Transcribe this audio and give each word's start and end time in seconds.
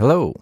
Hello, 0.00 0.32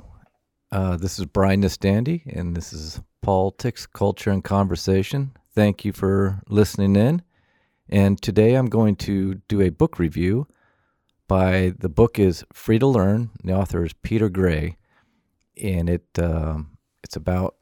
uh, 0.70 0.96
this 0.96 1.18
is 1.18 1.26
Brian 1.26 1.62
Nestande, 1.62 2.22
and 2.32 2.56
this 2.56 2.72
is 2.72 3.00
Politics, 3.22 3.86
Culture, 3.86 4.30
and 4.30 4.44
Conversation. 4.44 5.32
Thank 5.52 5.84
you 5.84 5.92
for 5.92 6.40
listening 6.48 6.94
in. 6.94 7.22
And 7.88 8.22
today 8.22 8.54
I'm 8.54 8.68
going 8.68 8.94
to 8.98 9.42
do 9.48 9.60
a 9.60 9.70
book 9.70 9.98
review 9.98 10.46
by 11.26 11.72
the 11.76 11.88
book 11.88 12.20
is 12.20 12.44
Free 12.52 12.78
to 12.78 12.86
Learn. 12.86 13.30
The 13.42 13.52
author 13.52 13.84
is 13.84 13.92
Peter 13.94 14.28
Gray, 14.28 14.76
and 15.60 15.90
it 15.90 16.06
um, 16.20 16.78
it's 17.02 17.16
about 17.16 17.56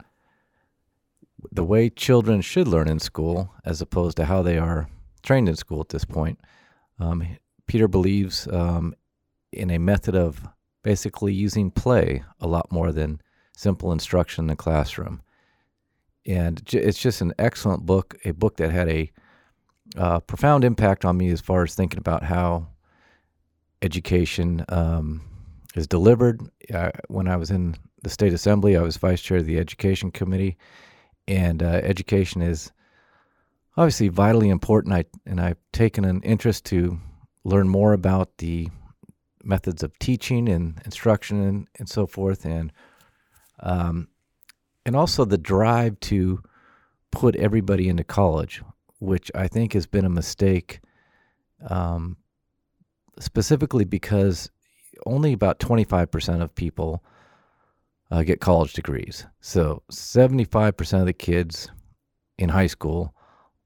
the 1.51 1.65
way 1.65 1.89
children 1.89 2.43
should 2.43 2.69
learn 2.69 2.89
in 2.89 2.99
school 2.99 3.55
as 3.65 3.81
opposed 3.81 4.19
to 4.19 4.27
how 4.27 4.43
they 4.43 4.59
are 4.59 4.91
trained 5.23 5.49
in 5.49 5.57
school 5.57 5.81
at 5.81 5.89
this 5.89 6.05
point. 6.05 6.39
Um, 6.99 7.27
Peter 7.67 7.89
believes 7.89 8.47
um, 8.49 8.95
in 9.51 9.71
a 9.71 9.79
method 9.79 10.15
of 10.15 10.47
basically 10.87 11.35
using 11.35 11.69
play 11.69 12.23
a 12.41 12.47
lot 12.47 12.71
more 12.71 12.93
than 12.93 13.21
simple 13.57 13.91
instruction 13.91 14.45
in 14.45 14.47
the 14.47 14.55
classroom. 14.55 15.21
And 16.25 16.63
it's 16.73 17.01
just 17.01 17.21
an 17.21 17.33
excellent 17.41 17.85
book, 17.85 18.17
a 18.25 18.31
book 18.31 18.59
that 18.59 18.71
had 18.71 18.89
a 18.89 19.11
uh, 19.97 20.21
profound 20.21 20.63
impact 20.63 21.05
on 21.05 21.17
me 21.17 21.31
as 21.31 21.41
far 21.41 21.65
as 21.65 21.75
thinking 21.75 21.99
about 21.99 22.23
how 22.23 22.69
education 23.83 24.65
um, 24.69 25.23
is 25.75 25.89
delivered. 25.89 26.41
When 27.09 27.27
I 27.27 27.35
was 27.35 27.51
in 27.51 27.75
the 28.05 28.09
state 28.09 28.33
assembly, 28.33 28.77
I 28.77 28.83
was 28.83 28.97
vice 28.97 29.21
chair 29.21 29.39
of 29.39 29.47
the 29.47 29.59
education 29.59 30.13
committee, 30.13 30.57
and 31.27 31.65
uh, 31.65 31.81
education 31.83 32.43
is 32.43 32.71
obviously 33.77 34.07
vitally 34.07 34.51
important. 34.51 34.95
I, 34.95 35.05
and 35.27 35.41
I've 35.41 35.59
taken 35.73 36.05
an 36.05 36.23
interest 36.23 36.65
to 36.67 37.01
learn 37.43 37.69
more 37.69 37.93
about 37.93 38.39
the 38.39 38.69
methods 39.47 39.83
of 39.83 39.99
teaching 39.99 40.49
and 40.49 40.81
instruction 40.85 41.43
and, 41.43 41.69
and 41.79 41.89
so 41.89 42.07
forth, 42.07 42.45
and 42.45 42.73
um, 43.61 44.09
and 44.85 44.95
also 44.95 45.25
the 45.25 45.39
drive 45.39 45.99
to 46.01 46.43
put 47.11 47.37
everybody 47.37 47.89
into 47.89 48.05
college, 48.05 48.63
which 48.99 49.31
I 49.35 49.49
think 49.49 49.73
has 49.73 49.87
been 49.87 50.05
a 50.05 50.11
mistake, 50.11 50.81
um, 51.69 52.17
specifically 53.19 53.85
because 53.85 54.51
only 55.07 55.33
about 55.33 55.59
25% 55.59 56.43
of 56.43 56.55
people 56.55 57.03
uh, 58.11 58.23
get 58.23 58.41
college 58.41 58.73
degrees. 58.73 59.27
So 59.41 59.83
75% 59.91 61.01
of 61.01 61.07
the 61.07 61.13
kids 61.13 61.71
in 62.39 62.51
high 62.51 62.67
school 62.67 63.15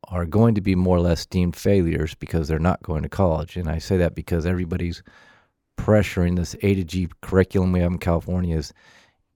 are 0.05 0.27
going 0.27 0.55
to 0.55 0.61
be 0.61 0.75
more 0.75 0.97
or 0.97 1.01
less 1.01 1.27
deemed 1.27 1.57
failures 1.57 2.15
because 2.15 2.49
they're 2.49 2.59
not 2.59 2.83
going 2.83 3.03
to 3.03 3.09
college. 3.09 3.57
And 3.57 3.69
I 3.69 3.79
say 3.79 3.97
that 3.99 4.15
because 4.15 4.47
everybody's 4.47 5.03
pressuring 5.81 6.37
this 6.37 6.55
A 6.63 6.75
to 6.75 6.85
G 6.85 7.09
curriculum 7.23 7.73
we 7.73 7.81
have 7.81 7.93
in 7.93 7.99
California 7.99 8.57
is 8.57 8.73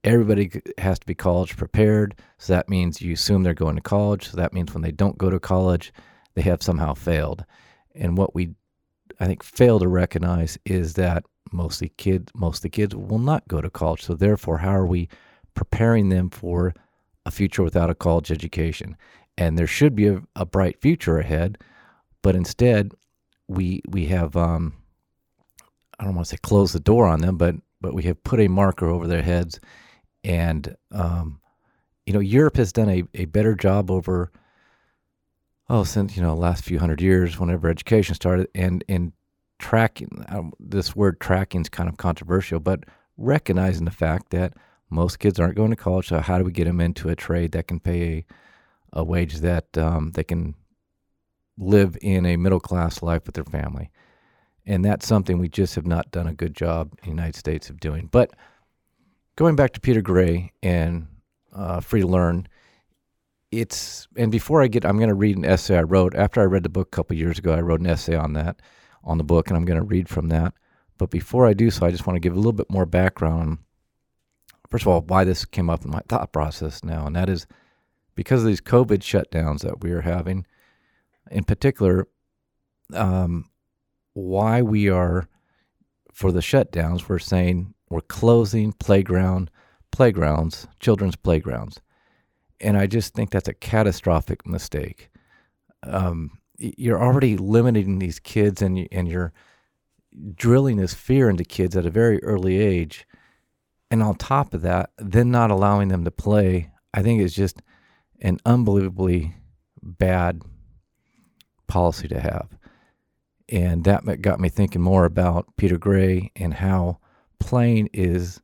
everybody 0.03 0.61
has 0.77 0.99
to 0.99 1.05
be 1.05 1.15
college 1.15 1.57
prepared. 1.57 2.15
So 2.37 2.53
that 2.53 2.69
means 2.69 3.01
you 3.01 3.13
assume 3.13 3.41
they're 3.43 3.55
going 3.55 3.75
to 3.75 3.81
college. 3.81 4.29
So 4.29 4.37
that 4.37 4.53
means 4.53 4.73
when 4.73 4.83
they 4.83 4.91
don't 4.91 5.17
go 5.17 5.29
to 5.31 5.39
college, 5.39 5.91
they 6.35 6.43
have 6.43 6.61
somehow 6.61 6.93
failed. 6.93 7.43
And 7.95 8.17
what 8.17 8.35
we, 8.35 8.53
I 9.19 9.25
think, 9.25 9.43
fail 9.43 9.79
to 9.79 9.87
recognize 9.87 10.57
is 10.65 10.93
that 10.93 11.25
mostly 11.51 11.89
kids, 11.97 12.31
most 12.35 12.57
of 12.57 12.63
the 12.63 12.69
kids 12.69 12.95
will 12.95 13.19
not 13.19 13.47
go 13.47 13.59
to 13.59 13.69
college. 13.69 14.03
So 14.03 14.13
therefore, 14.13 14.59
how 14.59 14.75
are 14.75 14.85
we 14.85 15.09
preparing 15.55 16.09
them 16.09 16.29
for 16.29 16.75
a 17.25 17.31
future 17.31 17.63
without 17.63 17.89
a 17.89 17.95
college 17.95 18.31
education? 18.31 18.95
And 19.37 19.57
there 19.57 19.67
should 19.67 19.95
be 19.95 20.07
a, 20.07 20.21
a 20.35 20.45
bright 20.45 20.79
future 20.79 21.17
ahead, 21.17 21.57
but 22.21 22.35
instead, 22.35 22.93
we 23.47 23.81
we 23.87 24.05
have 24.07 24.35
um, 24.35 24.73
I 25.99 26.03
don't 26.03 26.15
want 26.15 26.27
to 26.27 26.31
say 26.31 26.39
close 26.41 26.73
the 26.73 26.79
door 26.79 27.07
on 27.07 27.21
them, 27.21 27.37
but 27.37 27.55
but 27.81 27.93
we 27.93 28.03
have 28.03 28.23
put 28.23 28.39
a 28.39 28.47
marker 28.47 28.87
over 28.87 29.07
their 29.07 29.21
heads, 29.21 29.59
and 30.23 30.75
um, 30.91 31.39
you 32.05 32.13
know 32.13 32.19
Europe 32.19 32.57
has 32.57 32.71
done 32.71 32.89
a, 32.89 33.03
a 33.13 33.25
better 33.25 33.55
job 33.55 33.91
over 33.91 34.31
oh 35.69 35.83
since 35.83 36.15
you 36.15 36.21
know 36.21 36.35
last 36.35 36.63
few 36.63 36.79
hundred 36.79 37.01
years 37.01 37.39
whenever 37.39 37.69
education 37.69 38.15
started 38.15 38.47
and 38.55 38.83
and 38.87 39.11
tracking 39.59 40.25
um, 40.29 40.53
this 40.59 40.95
word 40.95 41.19
tracking 41.19 41.61
is 41.61 41.69
kind 41.69 41.89
of 41.89 41.97
controversial, 41.97 42.59
but 42.59 42.83
recognizing 43.17 43.85
the 43.85 43.91
fact 43.91 44.31
that 44.31 44.53
most 44.89 45.19
kids 45.19 45.39
aren't 45.39 45.55
going 45.55 45.71
to 45.71 45.75
college, 45.75 46.07
so 46.07 46.19
how 46.19 46.37
do 46.37 46.43
we 46.43 46.51
get 46.51 46.65
them 46.65 46.79
into 46.79 47.09
a 47.09 47.15
trade 47.15 47.51
that 47.53 47.67
can 47.67 47.79
pay 47.79 48.25
a, 48.93 48.99
a 48.99 49.03
wage 49.03 49.37
that 49.37 49.77
um, 49.77 50.11
they 50.11 50.23
can 50.23 50.55
live 51.57 51.97
in 52.01 52.25
a 52.25 52.37
middle 52.37 52.59
class 52.59 53.01
life 53.01 53.25
with 53.25 53.35
their 53.35 53.45
family? 53.45 53.89
And 54.65 54.83
that's 54.83 55.07
something 55.07 55.37
we 55.37 55.49
just 55.49 55.75
have 55.75 55.85
not 55.85 56.11
done 56.11 56.27
a 56.27 56.33
good 56.33 56.55
job 56.55 56.91
in 56.93 57.03
the 57.03 57.09
United 57.09 57.35
States 57.35 57.69
of 57.69 57.79
doing. 57.79 58.09
But 58.11 58.31
going 59.35 59.55
back 59.55 59.73
to 59.73 59.79
Peter 59.79 60.01
Gray 60.01 60.51
and 60.63 61.07
uh, 61.53 61.81
Free 61.81 62.01
to 62.01 62.07
Learn, 62.07 62.47
it's, 63.51 64.07
and 64.17 64.31
before 64.31 64.63
I 64.63 64.67
get, 64.67 64.85
I'm 64.85 64.97
going 64.97 65.09
to 65.09 65.15
read 65.15 65.37
an 65.37 65.45
essay 65.45 65.77
I 65.77 65.83
wrote. 65.83 66.15
After 66.15 66.41
I 66.41 66.45
read 66.45 66.63
the 66.63 66.69
book 66.69 66.87
a 66.87 66.95
couple 66.95 67.15
years 67.15 67.37
ago, 67.37 67.53
I 67.53 67.61
wrote 67.61 67.79
an 67.79 67.87
essay 67.87 68.15
on 68.15 68.33
that, 68.33 68.61
on 69.03 69.17
the 69.17 69.23
book, 69.23 69.47
and 69.47 69.55
I'm 69.55 69.65
going 69.65 69.79
to 69.79 69.85
read 69.85 70.09
from 70.09 70.29
that. 70.29 70.53
But 70.97 71.11
before 71.11 71.45
I 71.45 71.53
do 71.53 71.69
so, 71.69 71.85
I 71.85 71.91
just 71.91 72.07
want 72.07 72.15
to 72.15 72.21
give 72.21 72.33
a 72.33 72.37
little 72.37 72.53
bit 72.53 72.69
more 72.69 72.85
background 72.85 73.59
first 74.69 74.83
of 74.83 74.87
all, 74.89 75.01
why 75.01 75.23
this 75.23 75.45
came 75.45 75.69
up 75.69 75.85
in 75.85 75.91
my 75.91 76.01
thought 76.07 76.31
process 76.33 76.83
now, 76.83 77.05
and 77.05 77.15
that 77.15 77.29
is 77.29 77.47
because 78.13 78.41
of 78.41 78.47
these 78.47 78.61
COVID 78.61 78.99
shutdowns 78.99 79.61
that 79.61 79.81
we 79.81 79.91
are 79.91 80.01
having. 80.01 80.45
In 81.31 81.43
particular, 81.43 82.07
um, 82.93 83.45
why 84.15 84.61
we 84.61 84.89
are 84.89 85.27
for 86.11 86.31
the 86.31 86.39
shutdowns. 86.39 87.07
We're 87.07 87.19
saying 87.19 87.75
we're 87.89 88.01
closing 88.01 88.71
playground 88.73 89.51
playgrounds, 89.91 90.67
children's 90.79 91.15
playgrounds, 91.15 91.79
and 92.59 92.77
I 92.77 92.87
just 92.87 93.13
think 93.13 93.29
that's 93.29 93.47
a 93.47 93.53
catastrophic 93.53 94.45
mistake. 94.47 95.09
Um, 95.83 96.39
you're 96.57 97.01
already 97.01 97.37
limiting 97.37 97.99
these 97.99 98.19
kids, 98.19 98.61
and 98.61 98.87
and 98.91 99.07
you're 99.07 99.33
drilling 100.33 100.77
this 100.77 100.93
fear 100.93 101.29
into 101.29 101.43
kids 101.43 101.75
at 101.75 101.85
a 101.85 101.91
very 101.91 102.23
early 102.23 102.57
age, 102.57 103.05
and 103.91 104.01
on 104.01 104.15
top 104.15 104.53
of 104.53 104.61
that, 104.63 104.91
then 104.97 105.29
not 105.29 105.51
allowing 105.51 105.89
them 105.89 106.05
to 106.05 106.11
play. 106.11 106.71
I 106.93 107.03
think 107.03 107.21
is 107.21 107.35
just 107.35 107.61
an 108.21 108.39
unbelievably 108.45 109.35
bad 109.83 110.41
policy 111.67 112.07
to 112.07 112.19
have. 112.19 112.47
And 113.49 113.83
that 113.83 114.21
got 114.21 114.39
me 114.39 114.49
thinking 114.49 114.81
more 114.81 115.05
about 115.05 115.55
Peter 115.57 115.77
Gray 115.77 116.31
and 116.35 116.53
how 116.53 116.99
playing 117.39 117.89
is 117.93 118.41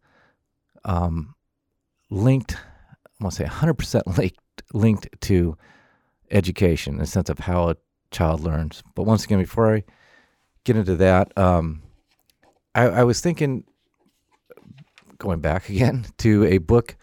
um, 0.86 1.34
linked, 2.10 2.56
I 2.56 3.24
want 3.24 3.36
to 3.36 3.44
say 3.44 3.50
100% 3.50 4.18
linked, 4.18 4.40
linked 4.74 5.08
to 5.22 5.58
education 6.30 6.94
in 6.94 7.00
the 7.00 7.06
sense 7.06 7.30
of 7.30 7.40
how 7.40 7.70
a 7.70 7.76
child 8.12 8.42
learns. 8.42 8.84
But 8.96 9.04
once 9.04 9.24
again, 9.24 9.40
before 9.40 9.76
I 9.76 9.84
get 10.64 10.78
into 10.78 10.96
that, 10.98 11.36
um, 11.38 11.82
I, 12.76 12.84
I, 12.84 13.04
was 13.04 13.22
thinking, 13.22 13.64
going 15.18 15.40
back 15.40 15.70
again 15.70 16.06
to 16.20 16.46
a 16.46 16.60
book, 16.60 16.96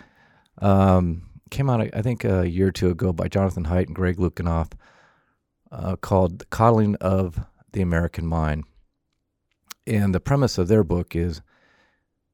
um, 0.59 1.29
came 1.51 1.71
out, 1.71 1.81
I 1.95 2.03
think, 2.03 2.25
a 2.25 2.49
year 2.49 2.69
or 2.69 2.73
two 2.73 2.91
ago 2.91 3.13
by 3.13 3.29
Jonathan 3.29 3.65
Haidt 3.65 3.87
and 3.87 3.95
Greg 3.95 4.17
Lukianoff 4.17 4.73
uh, 5.73 5.97
called 5.97 6.49
Coddling 6.51 6.97
of 6.97 7.41
the 7.73 7.83
American 7.83 8.27
Mind. 8.27 8.65
And 9.87 10.15
the 10.15 10.21
premise 10.21 10.59
of 10.59 10.69
their 10.69 10.85
book 10.85 11.17
is 11.17 11.41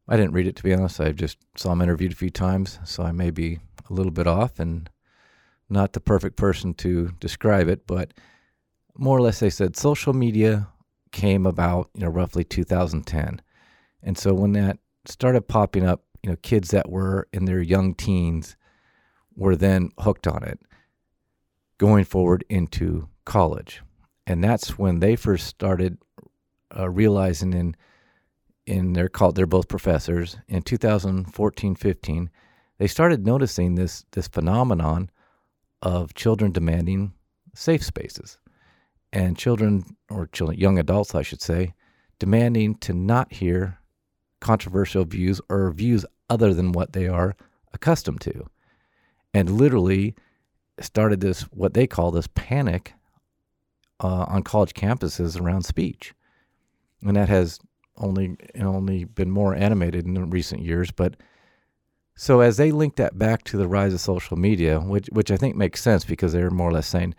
I 0.08 0.16
didn't 0.16 0.32
read 0.32 0.46
it 0.46 0.56
to 0.56 0.62
be 0.62 0.74
honest. 0.74 1.00
I 1.00 1.12
just 1.12 1.38
saw 1.56 1.70
them 1.70 1.82
interviewed 1.82 2.12
a 2.12 2.16
few 2.16 2.30
times, 2.30 2.78
so 2.84 3.02
I 3.02 3.12
may 3.12 3.30
be 3.30 3.60
a 3.88 3.92
little 3.92 4.12
bit 4.12 4.26
off 4.26 4.58
and 4.58 4.90
not 5.68 5.92
the 5.92 6.00
perfect 6.00 6.36
person 6.36 6.74
to 6.74 7.12
describe 7.20 7.68
it, 7.68 7.86
but 7.86 8.12
more 8.96 9.16
or 9.16 9.22
less 9.22 9.40
they 9.40 9.50
said 9.50 9.76
social 9.76 10.12
media 10.12 10.68
came 11.10 11.46
about, 11.46 11.90
you 11.94 12.02
know, 12.02 12.08
roughly 12.08 12.44
2010. 12.44 13.40
And 14.02 14.18
so 14.18 14.34
when 14.34 14.52
that 14.52 14.78
started 15.06 15.48
popping 15.48 15.86
up, 15.86 16.04
you 16.22 16.30
know, 16.30 16.36
kids 16.36 16.70
that 16.70 16.90
were 16.90 17.28
in 17.32 17.44
their 17.44 17.62
young 17.62 17.94
teens 17.94 18.56
were 19.36 19.56
then 19.56 19.90
hooked 19.98 20.26
on 20.26 20.42
it 20.42 20.60
going 21.78 22.04
forward 22.04 22.44
into 22.48 23.08
college 23.24 23.82
and 24.26 24.42
that's 24.42 24.78
when 24.78 25.00
they 25.00 25.16
first 25.16 25.46
started 25.46 25.98
uh, 26.76 26.88
realizing 26.88 27.52
in 27.52 27.76
in 28.66 28.94
their 28.94 29.08
called 29.08 29.36
they're 29.36 29.46
both 29.46 29.68
professors 29.68 30.38
in 30.48 30.62
2014 30.62 31.74
15 31.74 32.30
they 32.78 32.86
started 32.86 33.24
noticing 33.24 33.74
this 33.74 34.04
this 34.12 34.28
phenomenon 34.28 35.10
of 35.82 36.14
children 36.14 36.50
demanding 36.50 37.12
safe 37.54 37.84
spaces. 37.84 38.38
And 39.12 39.38
children 39.38 39.84
or 40.10 40.26
children 40.26 40.58
young 40.58 40.78
adults 40.78 41.14
I 41.14 41.22
should 41.22 41.40
say 41.40 41.74
demanding 42.18 42.76
to 42.76 42.92
not 42.92 43.32
hear 43.32 43.78
controversial 44.40 45.04
views 45.04 45.40
or 45.48 45.70
views 45.70 46.04
other 46.28 46.52
than 46.52 46.72
what 46.72 46.92
they 46.92 47.06
are 47.06 47.36
accustomed 47.72 48.20
to. 48.22 48.46
And 49.32 49.50
literally 49.50 50.14
started 50.80 51.20
this 51.20 51.42
what 51.42 51.74
they 51.74 51.86
call 51.86 52.10
this 52.10 52.28
panic 52.34 52.94
uh, 54.04 54.26
on 54.28 54.42
college 54.42 54.74
campuses 54.74 55.40
around 55.40 55.64
speech. 55.64 56.12
And 57.02 57.16
that 57.16 57.30
has 57.30 57.58
only 57.96 58.36
only 58.60 59.04
been 59.04 59.30
more 59.30 59.54
animated 59.54 60.04
in 60.04 60.30
recent 60.30 60.60
years. 60.60 60.90
But 60.90 61.16
so 62.14 62.40
as 62.40 62.58
they 62.58 62.70
link 62.70 62.96
that 62.96 63.18
back 63.18 63.44
to 63.44 63.56
the 63.56 63.66
rise 63.66 63.94
of 63.94 64.00
social 64.00 64.36
media, 64.36 64.78
which 64.78 65.08
which 65.10 65.30
I 65.30 65.38
think 65.38 65.56
makes 65.56 65.82
sense 65.82 66.04
because 66.04 66.32
they're 66.32 66.50
more 66.50 66.68
or 66.68 66.72
less 66.72 66.86
saying 66.86 67.14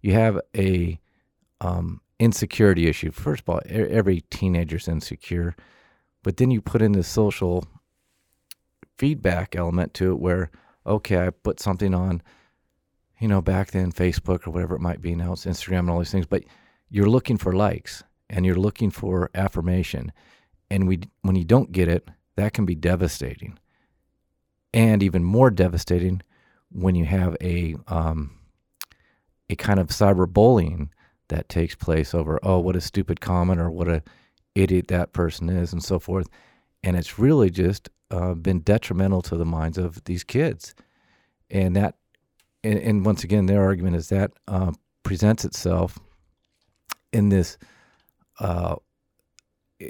you 0.00 0.14
have 0.14 0.40
a 0.56 0.98
um, 1.60 2.00
insecurity 2.18 2.88
issue. 2.88 3.10
First 3.10 3.42
of 3.42 3.48
all, 3.50 3.60
every 3.66 4.22
teenager's 4.30 4.88
insecure, 4.88 5.54
but 6.22 6.38
then 6.38 6.50
you 6.50 6.62
put 6.62 6.80
in 6.80 6.92
the 6.92 7.02
social 7.02 7.66
feedback 8.96 9.54
element 9.54 9.92
to 9.94 10.12
it 10.12 10.20
where 10.20 10.50
okay, 10.86 11.26
I 11.26 11.30
put 11.30 11.60
something 11.60 11.92
on, 11.92 12.22
you 13.20 13.28
know, 13.28 13.40
back 13.40 13.70
then 13.70 13.92
Facebook 13.92 14.46
or 14.46 14.50
whatever 14.50 14.74
it 14.74 14.80
might 14.80 15.00
be 15.00 15.14
now 15.14 15.32
it's 15.32 15.44
Instagram 15.44 15.80
and 15.80 15.90
all 15.90 15.98
these 15.98 16.10
things, 16.10 16.26
but 16.26 16.44
you're 16.88 17.08
looking 17.08 17.36
for 17.36 17.52
likes 17.52 18.02
and 18.28 18.46
you're 18.46 18.54
looking 18.54 18.90
for 18.90 19.30
affirmation, 19.34 20.12
and 20.70 20.86
we 20.88 21.00
when 21.22 21.36
you 21.36 21.44
don't 21.44 21.72
get 21.72 21.88
it, 21.88 22.08
that 22.36 22.52
can 22.52 22.64
be 22.64 22.74
devastating, 22.74 23.58
and 24.72 25.02
even 25.02 25.24
more 25.24 25.50
devastating 25.50 26.22
when 26.70 26.94
you 26.94 27.04
have 27.04 27.36
a 27.40 27.74
um, 27.88 28.38
a 29.48 29.56
kind 29.56 29.80
of 29.80 29.88
cyberbullying 29.88 30.88
that 31.28 31.48
takes 31.48 31.74
place 31.74 32.14
over 32.14 32.40
oh 32.42 32.58
what 32.58 32.76
a 32.76 32.80
stupid 32.80 33.20
comment 33.20 33.60
or 33.60 33.70
what 33.70 33.88
a 33.88 34.02
idiot 34.54 34.88
that 34.88 35.12
person 35.12 35.48
is 35.48 35.72
and 35.72 35.82
so 35.82 35.98
forth. 35.98 36.28
And 36.82 36.96
it's 36.96 37.18
really 37.18 37.50
just 37.50 37.88
uh, 38.10 38.34
been 38.34 38.60
detrimental 38.60 39.22
to 39.22 39.36
the 39.36 39.44
minds 39.44 39.78
of 39.78 40.02
these 40.04 40.24
kids. 40.24 40.74
And 41.50 41.76
that 41.76 41.96
and, 42.64 42.78
and 42.78 43.04
once 43.04 43.24
again 43.24 43.46
their 43.46 43.62
argument 43.62 43.96
is 43.96 44.08
that 44.08 44.32
uh, 44.48 44.72
presents 45.02 45.44
itself 45.44 45.98
in 47.12 47.28
this 47.28 47.58
uh, 48.38 48.76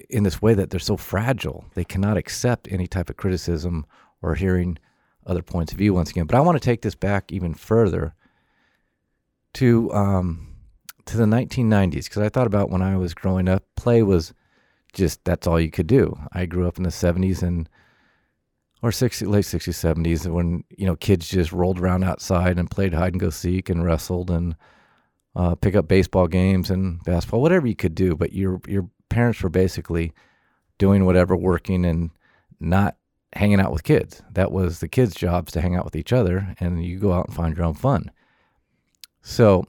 in 0.08 0.22
this 0.22 0.40
way 0.40 0.54
that 0.54 0.70
they're 0.70 0.80
so 0.80 0.96
fragile 0.96 1.64
they 1.74 1.84
cannot 1.84 2.16
accept 2.16 2.70
any 2.70 2.86
type 2.86 3.10
of 3.10 3.16
criticism 3.16 3.84
or 4.22 4.34
hearing 4.34 4.78
other 5.26 5.42
points 5.42 5.72
of 5.72 5.78
view 5.78 5.94
once 5.94 6.10
again 6.10 6.26
but 6.26 6.36
i 6.36 6.40
want 6.40 6.56
to 6.56 6.64
take 6.64 6.82
this 6.82 6.94
back 6.94 7.32
even 7.32 7.54
further 7.54 8.14
to 9.52 9.92
um, 9.92 10.50
to 11.06 11.16
the 11.16 11.24
1990s 11.24 12.04
because 12.04 12.22
I 12.22 12.28
thought 12.28 12.46
about 12.46 12.70
when 12.70 12.82
I 12.82 12.96
was 12.96 13.14
growing 13.14 13.48
up, 13.48 13.64
play 13.76 14.02
was 14.02 14.32
just 14.92 15.24
that's 15.24 15.46
all 15.46 15.60
you 15.60 15.70
could 15.70 15.86
do. 15.86 16.18
I 16.32 16.46
grew 16.46 16.66
up 16.66 16.76
in 16.76 16.84
the 16.84 16.90
70s 16.90 17.42
and 17.42 17.68
or 18.82 18.92
60, 18.92 19.26
late 19.26 19.44
60s, 19.44 19.94
70s 19.94 20.26
when 20.26 20.64
you 20.76 20.86
know 20.86 20.96
kids 20.96 21.28
just 21.28 21.52
rolled 21.52 21.78
around 21.78 22.04
outside 22.04 22.58
and 22.58 22.70
played 22.70 22.94
hide 22.94 23.12
and 23.12 23.20
go 23.20 23.30
seek 23.30 23.68
and 23.68 23.84
wrestled 23.84 24.30
and 24.30 24.56
uh, 25.36 25.54
pick 25.54 25.74
up 25.74 25.88
baseball 25.88 26.26
games 26.26 26.70
and 26.70 27.02
basketball, 27.04 27.42
whatever 27.42 27.66
you 27.66 27.76
could 27.76 27.94
do. 27.94 28.16
But 28.16 28.32
your 28.32 28.60
your 28.66 28.88
parents 29.08 29.42
were 29.42 29.50
basically 29.50 30.12
doing 30.78 31.04
whatever, 31.04 31.36
working 31.36 31.84
and 31.84 32.10
not 32.58 32.96
hanging 33.34 33.60
out 33.60 33.72
with 33.72 33.84
kids. 33.84 34.22
That 34.32 34.50
was 34.50 34.80
the 34.80 34.88
kids' 34.88 35.14
jobs 35.14 35.52
to 35.52 35.60
hang 35.60 35.76
out 35.76 35.84
with 35.84 35.96
each 35.96 36.12
other, 36.12 36.54
and 36.58 36.84
you 36.84 36.98
go 36.98 37.12
out 37.12 37.26
and 37.26 37.36
find 37.36 37.56
your 37.56 37.66
own 37.66 37.74
fun. 37.74 38.10
So 39.22 39.66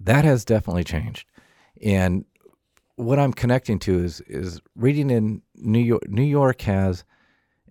that 0.00 0.24
has 0.24 0.44
definitely 0.44 0.84
changed. 0.84 1.26
And 1.82 2.24
what 2.96 3.18
I'm 3.18 3.32
connecting 3.32 3.78
to 3.80 3.98
is 3.98 4.20
is 4.22 4.60
reading 4.76 5.10
in 5.10 5.42
New 5.56 5.80
York. 5.80 6.08
New 6.08 6.22
York 6.22 6.60
has, 6.62 7.04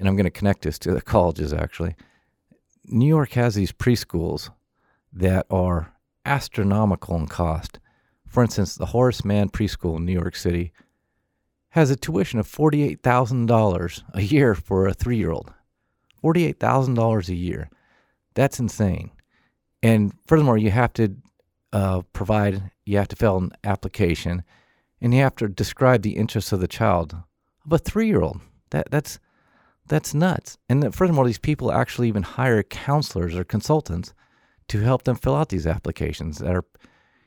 and 0.01 0.09
I'm 0.09 0.15
going 0.15 0.25
to 0.25 0.31
connect 0.31 0.63
this 0.63 0.79
to 0.79 0.91
the 0.91 1.01
colleges 1.13 1.53
actually. 1.53 1.95
New 2.85 3.07
York 3.07 3.33
has 3.33 3.53
these 3.53 3.71
preschools 3.71 4.49
that 5.13 5.45
are 5.51 5.93
astronomical 6.25 7.15
in 7.15 7.27
cost. 7.27 7.79
For 8.25 8.41
instance, 8.41 8.75
the 8.75 8.87
Horace 8.87 9.23
Mann 9.23 9.49
Preschool 9.49 9.97
in 9.97 10.05
New 10.05 10.13
York 10.13 10.35
City 10.35 10.73
has 11.69 11.91
a 11.91 11.95
tuition 11.95 12.39
of 12.39 12.47
$48,000 12.47 14.03
a 14.13 14.21
year 14.21 14.55
for 14.55 14.87
a 14.87 14.93
three 14.93 15.17
year 15.17 15.31
old. 15.31 15.53
$48,000 16.23 17.29
a 17.29 17.35
year. 17.35 17.69
That's 18.33 18.59
insane. 18.59 19.11
And 19.83 20.13
furthermore, 20.25 20.57
you 20.57 20.71
have 20.71 20.93
to 20.93 21.15
uh, 21.73 22.01
provide, 22.13 22.71
you 22.85 22.97
have 22.97 23.07
to 23.09 23.15
fill 23.15 23.37
an 23.37 23.51
application, 23.63 24.43
and 24.99 25.13
you 25.13 25.21
have 25.21 25.35
to 25.37 25.47
describe 25.47 26.01
the 26.01 26.17
interests 26.17 26.51
of 26.51 26.59
the 26.59 26.67
child 26.67 27.15
of 27.65 27.71
a 27.71 27.77
three-year-old. 27.77 28.41
That 28.71 28.89
that's 28.89 29.19
that's 29.91 30.13
nuts. 30.13 30.57
And 30.69 30.95
furthermore, 30.95 31.25
these 31.25 31.37
people 31.37 31.69
actually 31.69 32.07
even 32.07 32.23
hire 32.23 32.63
counselors 32.63 33.35
or 33.35 33.43
consultants 33.43 34.13
to 34.69 34.79
help 34.79 35.03
them 35.03 35.17
fill 35.17 35.35
out 35.35 35.49
these 35.49 35.67
applications. 35.67 36.37
That 36.37 36.55
are 36.55 36.63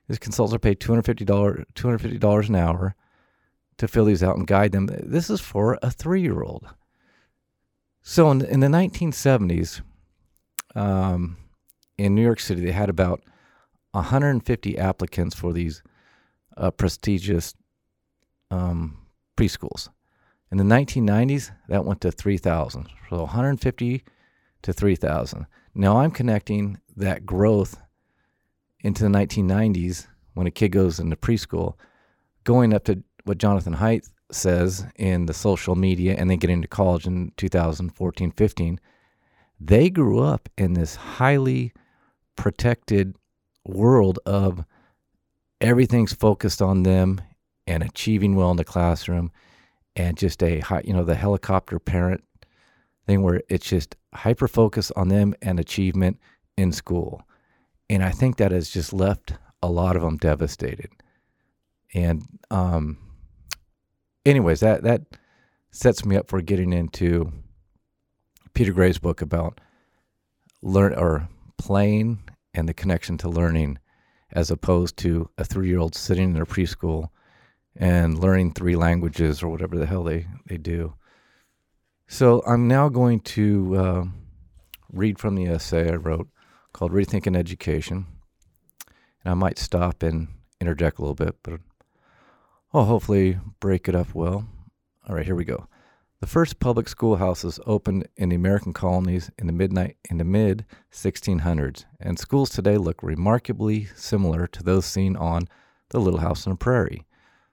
these 0.09 0.19
consultants 0.19 0.57
are 0.57 0.59
paid 0.59 0.81
two 0.81 0.91
hundred 0.91 1.05
fifty 1.05 1.27
dollars 1.27 1.67
two 1.75 1.87
hundred 1.87 2.01
fifty 2.01 2.17
dollars 2.17 2.49
an 2.49 2.57
hour 2.57 2.95
to 3.77 3.87
fill 3.87 4.07
these 4.07 4.23
out 4.23 4.39
and 4.39 4.47
guide 4.47 4.73
them. 4.73 4.87
This 4.87 5.29
is 5.29 5.43
for 5.43 5.79
a 5.83 5.91
three-year-old. 5.91 6.67
So 8.03 8.31
in, 8.31 8.43
in 8.43 8.61
the 8.61 8.69
1970s, 8.69 9.83
um, 10.75 11.37
in 11.99 12.15
New 12.15 12.23
York 12.23 12.39
City, 12.39 12.65
they 12.65 12.73
had 12.73 12.89
about 12.89 13.25
150 13.91 14.79
applicants 14.79 15.35
for 15.35 15.53
these 15.53 15.83
uh, 16.57 16.71
prestigious 16.71 17.55
um, 18.51 18.99
preschools. 19.37 19.89
In 20.55 20.59
the 20.59 20.75
1990s, 20.77 21.51
that 21.67 21.85
went 21.85 22.01
to 22.03 22.13
3,000. 22.13 22.87
So 23.11 23.17
150 23.23 24.05
to 24.63 24.73
3,000. 24.73 25.47
Now 25.75 25.97
I'm 25.97 26.13
connecting 26.13 26.79
that 26.97 27.27
growth 27.27 27.81
into 28.79 29.03
the 29.03 29.09
1990s 29.09 30.07
when 30.35 30.47
a 30.47 30.53
kid 30.53 30.69
goes 30.69 31.01
into 31.01 31.17
preschool, 31.17 31.75
going 32.45 32.73
up 32.73 32.85
to 32.85 33.03
what 33.25 33.39
Jonathan 33.39 33.75
Haidt 33.75 34.09
says 34.31 34.87
in 34.95 35.27
the 35.27 35.35
social 35.35 35.75
media 35.75 36.15
and 36.17 36.31
then 36.31 36.39
getting 36.39 36.59
into 36.59 36.69
college 36.69 37.09
in 37.09 37.33
2014 37.37 38.31
15. 38.31 38.81
They 39.59 39.91
grew 39.91 40.21
up 40.21 40.49
in 40.57 40.75
this 40.75 40.95
highly 40.95 41.73
protected 42.37 43.17
world 43.65 44.21
of 44.25 44.65
everything's 45.61 46.13
focused 46.13 46.63
on 46.63 46.85
them 46.85 47.21
and 47.67 47.83
achieving 47.83 48.37
well 48.37 48.53
in 48.53 48.57
the 48.57 48.63
classroom 48.63 49.33
and 49.97 50.17
just 50.17 50.43
a 50.43 50.61
high, 50.61 50.83
you 50.85 50.93
know, 50.93 51.05
the 51.05 51.15
helicopter 51.15 51.79
parent 51.79 52.25
thing 53.07 53.23
where 53.23 53.43
it's 53.49 53.69
just 53.69 53.97
hyper 54.13 54.49
focus 54.49 54.91
on 54.93 55.09
them 55.09 55.35
and 55.43 55.61
achievement 55.61 56.19
in 56.57 56.73
school. 56.73 57.23
And 57.91 58.03
I 58.03 58.11
think 58.11 58.37
that 58.37 58.53
has 58.53 58.71
just 58.71 58.93
left 58.93 59.35
a 59.63 59.69
lot 59.69 59.97
of 59.97 60.03
them 60.03 60.17
devastated. 60.17 60.91
And, 61.93 62.23
um, 62.51 62.99
anyways, 64.27 64.61
that, 64.61 64.83
that 64.83 65.03
sets 65.71 66.05
me 66.05 66.17
up 66.17 66.29
for 66.29 66.41
getting 66.41 66.73
into 66.73 67.33
Peter 68.55 68.73
Gray's 68.73 68.99
book 68.99 69.21
about 69.21 69.61
learn 70.63 70.95
or 70.95 71.29
playing 71.59 72.19
and 72.55 72.69
the 72.69 72.75
connection 72.75 73.19
to 73.19 73.29
learning 73.29 73.79
as 74.33 74.51
opposed 74.51 74.97
to 74.99 75.29
a 75.39 75.45
three 75.45 75.69
year 75.69 75.79
old 75.79 75.95
sitting 75.95 76.25
in 76.25 76.33
their 76.33 76.47
preschool 76.47 77.09
and 77.77 78.19
learning 78.19 78.53
three 78.53 78.77
languages 78.77 79.43
or 79.43 79.49
whatever 79.49 79.77
the 79.77 79.87
hell 79.87 80.05
they, 80.05 80.27
they 80.47 80.57
do. 80.57 80.95
So 82.07 82.43
I'm 82.47 82.69
now 82.69 82.89
going 82.89 83.21
to 83.21 83.77
uh, 83.77 84.05
read 84.93 85.19
from 85.19 85.35
the 85.35 85.47
essay 85.47 85.91
I 85.91 85.97
wrote 85.97 86.29
called 86.73 86.93
Rethinking 86.93 87.37
Education. 87.37 88.07
And 89.25 89.33
I 89.33 89.35
might 89.35 89.59
stop 89.59 90.03
and 90.03 90.29
interject 90.61 90.99
a 90.99 91.03
little 91.03 91.15
bit, 91.15 91.37
but 91.43 91.61
I'll 92.73 92.85
hopefully 92.85 93.39
break 93.61 93.89
it 93.89 93.95
up 93.95 94.15
well. 94.15 94.47
All 95.09 95.17
right, 95.17 95.25
here 95.25 95.35
we 95.35 95.45
go. 95.45 95.69
The 96.21 96.27
first 96.27 96.59
public 96.59 96.89
schoolhouses 96.89 97.61
opened 97.67 98.09
in 98.17 98.31
the 98.31 98.37
American 98.37 98.73
colonies 98.73 99.31
in 99.39 99.47
the 99.47 99.53
midnight 99.53 99.97
in 100.09 100.19
the 100.19 100.25
mid 100.25 100.65
1600s, 100.91 101.85
and 102.01 102.19
schools 102.19 102.51
today 102.51 102.79
look 102.79 103.03
remarkably 103.03 103.89
similar 103.95 104.47
to 104.47 104.63
those 104.63 104.87
seen 104.87 105.17
on 105.17 105.49
the 105.91 106.01
Little 106.01 106.21
House 106.21 106.47
on 106.47 106.55
the 106.55 106.57
Prairie. 106.57 107.05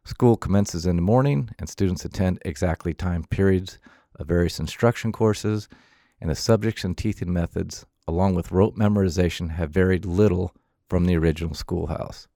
School 0.03 0.35
commences 0.35 0.85
in 0.85 0.95
the 0.95 1.01
morning, 1.01 1.51
and 1.59 1.69
students 1.69 2.03
attend 2.05 2.39
exactly 2.43 2.93
timed 2.93 3.29
periods 3.29 3.77
of 4.15 4.27
various 4.27 4.59
instruction 4.59 5.11
courses, 5.11 5.69
and 6.19 6.29
the 6.29 6.35
subjects 6.35 6.83
and 6.83 6.97
teaching 6.97 7.31
methods, 7.31 7.85
along 8.07 8.35
with 8.35 8.51
rote 8.51 8.75
memorization, 8.75 9.51
have 9.51 9.69
varied 9.71 10.05
little 10.05 10.55
from 10.89 11.05
the 11.05 11.15
original 11.15 11.53
schoolhouse. 11.53 12.27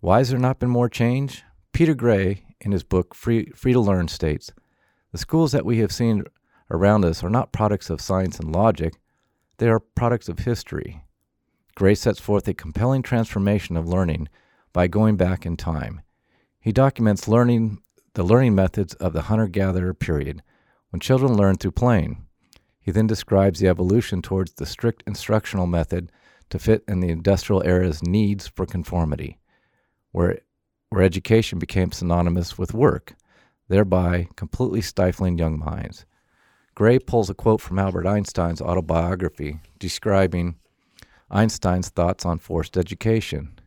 Why 0.00 0.18
has 0.18 0.30
there 0.30 0.38
not 0.38 0.58
been 0.58 0.70
more 0.70 0.88
change? 0.88 1.44
Peter 1.72 1.94
Gray, 1.94 2.44
in 2.60 2.72
his 2.72 2.82
book 2.82 3.14
Free, 3.14 3.50
Free 3.54 3.74
to 3.74 3.80
Learn, 3.80 4.08
states 4.08 4.52
the 5.12 5.18
schools 5.18 5.52
that 5.52 5.66
we 5.66 5.78
have 5.78 5.92
seen 5.92 6.24
around 6.70 7.04
us 7.04 7.22
are 7.22 7.30
not 7.30 7.52
products 7.52 7.90
of 7.90 8.00
science 8.00 8.38
and 8.38 8.50
logic, 8.50 8.94
they 9.58 9.68
are 9.68 9.80
products 9.80 10.28
of 10.28 10.40
history. 10.40 11.04
Gray 11.74 11.94
sets 11.94 12.20
forth 12.20 12.48
a 12.48 12.54
compelling 12.54 13.02
transformation 13.02 13.76
of 13.76 13.88
learning 13.88 14.28
by 14.72 14.86
going 14.86 15.16
back 15.16 15.44
in 15.44 15.56
time. 15.56 16.00
He 16.60 16.72
documents 16.72 17.26
learning 17.26 17.80
the 18.14 18.22
learning 18.22 18.54
methods 18.54 18.94
of 18.94 19.12
the 19.12 19.22
hunter-gatherer 19.22 19.94
period, 19.94 20.42
when 20.90 21.00
children 21.00 21.34
learned 21.34 21.60
through 21.60 21.70
playing. 21.70 22.26
He 22.80 22.90
then 22.90 23.06
describes 23.06 23.60
the 23.60 23.68
evolution 23.68 24.20
towards 24.20 24.52
the 24.52 24.66
strict 24.66 25.02
instructional 25.06 25.66
method 25.66 26.10
to 26.50 26.58
fit 26.58 26.82
in 26.88 27.00
the 27.00 27.10
industrial 27.10 27.62
era's 27.64 28.02
needs 28.02 28.46
for 28.48 28.66
conformity, 28.66 29.38
where, 30.12 30.40
where 30.88 31.02
education 31.02 31.58
became 31.58 31.92
synonymous 31.92 32.58
with 32.58 32.74
work. 32.74 33.14
thereby 33.70 34.28
completely 34.36 34.82
stifling 34.82 35.38
young 35.38 35.58
minds. 35.58 36.04
Gray 36.74 36.98
pulls 36.98 37.30
a 37.30 37.34
quote 37.34 37.60
from 37.60 37.78
Albert 37.78 38.06
Einstein's 38.06 38.60
autobiography 38.60 39.60
describing 39.78 40.56
Einstein's 41.30 41.88
thoughts 41.88 42.26
on 42.26 42.38
forced 42.38 42.76
education. 42.76 43.59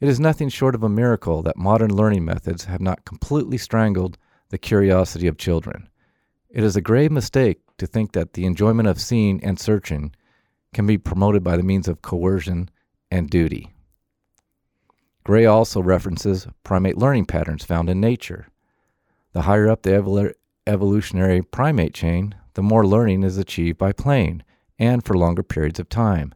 It 0.00 0.08
is 0.08 0.20
nothing 0.20 0.48
short 0.48 0.74
of 0.76 0.84
a 0.84 0.88
miracle 0.88 1.42
that 1.42 1.56
modern 1.56 1.90
learning 1.90 2.24
methods 2.24 2.64
have 2.64 2.80
not 2.80 3.04
completely 3.04 3.58
strangled 3.58 4.16
the 4.50 4.58
curiosity 4.58 5.26
of 5.26 5.36
children. 5.36 5.88
It 6.50 6.62
is 6.62 6.76
a 6.76 6.80
grave 6.80 7.10
mistake 7.10 7.60
to 7.78 7.86
think 7.86 8.12
that 8.12 8.34
the 8.34 8.46
enjoyment 8.46 8.88
of 8.88 9.00
seeing 9.00 9.42
and 9.42 9.58
searching 9.58 10.12
can 10.72 10.86
be 10.86 10.98
promoted 10.98 11.42
by 11.42 11.56
the 11.56 11.62
means 11.62 11.88
of 11.88 12.02
coercion 12.02 12.70
and 13.10 13.28
duty. 13.28 13.72
Gray 15.24 15.44
also 15.44 15.82
references 15.82 16.46
primate 16.62 16.96
learning 16.96 17.26
patterns 17.26 17.64
found 17.64 17.90
in 17.90 18.00
nature. 18.00 18.48
The 19.32 19.42
higher 19.42 19.68
up 19.68 19.82
the 19.82 19.90
evol- 19.90 20.34
evolutionary 20.66 21.42
primate 21.42 21.92
chain, 21.92 22.34
the 22.54 22.62
more 22.62 22.86
learning 22.86 23.24
is 23.24 23.36
achieved 23.36 23.78
by 23.78 23.92
playing 23.92 24.42
and 24.78 25.04
for 25.04 25.18
longer 25.18 25.42
periods 25.42 25.80
of 25.80 25.88
time. 25.88 26.32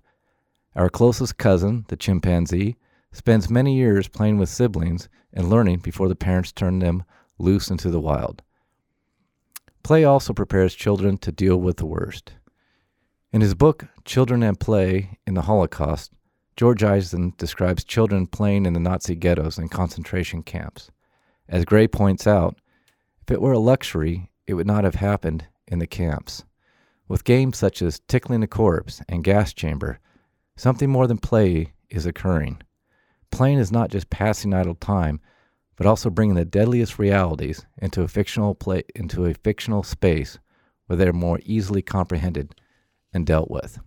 Our 0.75 0.91
closest 0.91 1.39
cousin, 1.39 1.85
the 1.89 1.97
chimpanzee, 1.97 2.77
spends 3.13 3.51
many 3.51 3.77
years 3.77 4.09
playing 4.09 4.39
with 4.39 4.49
siblings 4.49 5.09
and 5.33 5.49
learning 5.49 5.79
before 5.79 6.09
the 6.09 6.17
parents 6.17 6.53
turn 6.53 6.79
them 6.79 7.05
loose 7.39 7.71
into 7.71 7.91
the 7.91 8.01
wild. 8.01 8.43
Play 9.83 10.05
also 10.05 10.33
prepares 10.33 10.75
children 10.75 11.19
to 11.19 11.33
deal 11.33 11.57
with 11.57 11.77
the 11.77 11.87
worst. 11.87 12.33
In 13.33 13.41
his 13.41 13.55
book, 13.55 13.87
Children 14.05 14.43
and 14.43 14.59
Play 14.59 15.19
in 15.27 15.35
the 15.35 15.43
Holocaust, 15.43 16.13
George 16.57 16.83
Eisen 16.83 17.33
describes 17.39 17.83
children 17.83 18.27
playing 18.27 18.67
in 18.67 18.75
the 18.75 18.81
Nazi 18.81 19.15
ghettos 19.15 19.59
and 19.59 19.71
concentration 19.71 20.43
camps. 20.43 20.91
As 21.49 21.65
Gray 21.65 21.89
points 21.89 22.27
out, 22.27 22.57
if 23.23 23.31
it 23.31 23.41
were 23.41 23.53
a 23.53 23.59
luxury, 23.59 24.31
it 24.47 24.55
would 24.55 24.67
not 24.67 24.85
have 24.85 24.97
happened 24.97 25.47
in 25.67 25.79
the 25.79 25.87
camps. 25.87 26.45
With 27.09 27.25
games 27.25 27.57
such 27.57 27.83
as 27.83 28.01
Tickling 28.07 28.43
a 28.43 28.47
Corpse 28.47 29.01
and 29.09 29.25
Gas 29.25 29.53
Chamber, 29.53 29.99
something 30.57 30.91
more 30.91 31.07
than 31.07 31.19
play 31.19 31.73
is 31.89 32.07
occurring. 32.07 32.63
Playing 33.33 33.59
is 33.59 33.73
not 33.73 33.91
just 33.91 34.11
passing 34.11 34.55
idle 34.55 34.75
time, 34.75 35.21
but 35.77 35.87
also 35.87 36.11
bringing 36.11 36.37
the 36.37 36.45
deadliest 36.45 36.99
realities 36.99 37.67
into 37.79 38.03
a 38.03 38.09
fictional 38.09 38.55
play 38.55 38.85
into 38.95 39.25
a 39.25 39.35
fictional 39.35 39.83
space 39.83 40.39
where 40.87 40.97
they're 40.97 41.13
more 41.13 41.41
easily 41.45 41.83
comprehended 41.83 42.55
and 43.13 43.27
dealt 43.27 43.51
with. 43.51 43.79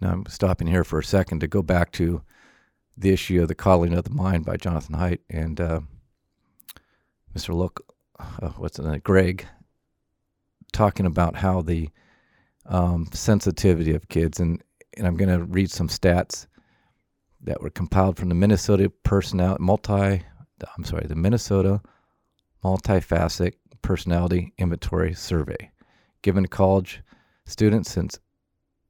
Now 0.00 0.12
I'm 0.12 0.26
stopping 0.26 0.68
here 0.68 0.84
for 0.84 0.98
a 0.98 1.04
second 1.04 1.40
to 1.40 1.48
go 1.48 1.62
back 1.62 1.92
to 1.92 2.22
the 2.96 3.10
issue 3.10 3.40
of 3.40 3.48
the 3.48 3.54
Coddling 3.54 3.94
of 3.94 4.04
the 4.04 4.10
mind 4.10 4.44
by 4.44 4.56
Jonathan 4.56 4.96
Haidt 4.96 5.20
and 5.30 5.60
uh, 5.60 5.80
Mr. 7.34 7.54
Look, 7.54 7.86
uh, 8.18 8.50
what's 8.50 8.78
it, 8.78 8.84
uh, 8.84 8.98
Greg, 8.98 9.46
talking 10.72 11.06
about 11.06 11.36
how 11.36 11.62
the 11.62 11.88
um, 12.66 13.08
sensitivity 13.12 13.94
of 13.94 14.08
kids 14.10 14.40
and 14.40 14.62
and 14.96 15.06
I'm 15.06 15.16
going 15.16 15.30
to 15.30 15.44
read 15.44 15.70
some 15.70 15.88
stats 15.88 16.46
that 17.42 17.62
were 17.62 17.70
compiled 17.70 18.16
from 18.16 18.28
the 18.28 18.34
Minnesota 18.34 18.90
personality 19.02 19.62
multi 19.62 20.22
I'm 20.76 20.84
sorry 20.84 21.06
the 21.06 21.14
Minnesota 21.14 21.80
multifaceted 22.62 23.54
personality 23.82 24.52
inventory 24.58 25.14
survey 25.14 25.70
given 26.22 26.42
to 26.42 26.48
college 26.48 27.02
students 27.46 27.90
since 27.90 28.18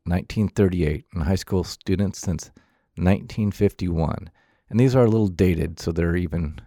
1938 0.04 1.04
and 1.14 1.22
high 1.22 1.34
school 1.34 1.62
students 1.64 2.18
since 2.18 2.50
1951. 2.96 4.30
And 4.68 4.78
these 4.78 4.94
are 4.94 5.04
a 5.04 5.10
little 5.10 5.28
dated, 5.28 5.80
so 5.80 5.92
they're 5.92 6.16
even 6.16 6.60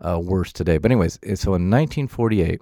uh, 0.00 0.20
worse 0.22 0.52
today. 0.52 0.78
But, 0.78 0.90
anyways, 0.90 1.18
eh, 1.22 1.34
so 1.34 1.54
in 1.54 1.70
1948, 1.70 2.60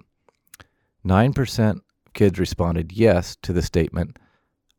9% 1.05 1.79
kids 2.13 2.39
responded 2.39 2.91
yes 2.91 3.35
to 3.41 3.53
the 3.53 3.61
statement, 3.61 4.17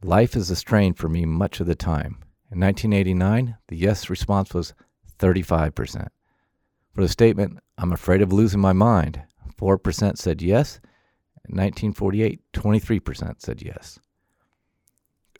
Life 0.03 0.37
is 0.37 0.51
a 0.51 0.57
strain 0.57 0.93
for 0.93 1.09
me 1.09 1.25
much 1.25 1.61
of 1.61 1.67
the 1.67 1.75
time. 1.75 2.24
In 2.55 2.61
1989, 2.61 3.57
the 3.67 3.77
yes 3.77 4.09
response 4.09 4.55
was 4.55 4.75
35%. 5.19 6.07
For 6.93 7.01
the 7.03 7.09
statement, 7.09 7.59
I'm 7.77 7.93
afraid 7.93 8.23
of 8.23 8.33
losing 8.33 8.61
my 8.61 8.73
mind, 8.73 9.21
4% 9.61 10.17
said 10.17 10.41
yes. 10.41 10.79
In 11.49 11.57
1948, 11.57 12.41
23% 12.53 13.43
said 13.43 13.61
yes. 13.61 13.99